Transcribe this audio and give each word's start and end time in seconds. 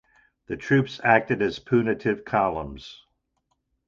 The 0.47 0.57
troops 0.57 0.99
acted 1.03 1.43
as 1.43 1.59
punitive 1.59 2.25
columns. 2.25 3.05